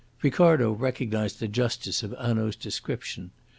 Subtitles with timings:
[0.23, 3.29] Ricardo recognised the justice of Hanaud's description.